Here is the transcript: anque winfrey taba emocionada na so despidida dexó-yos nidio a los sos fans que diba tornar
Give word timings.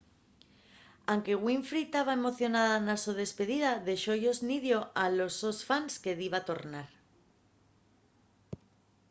anque 1.13 1.35
winfrey 1.45 1.85
taba 1.95 2.13
emocionada 2.19 2.75
na 2.87 2.95
so 3.03 3.11
despidida 3.21 3.71
dexó-yos 3.87 4.39
nidio 4.49 4.79
a 5.03 5.05
los 5.17 5.33
sos 5.41 5.59
fans 5.67 5.93
que 6.03 6.19
diba 6.21 6.45
tornar 6.49 6.89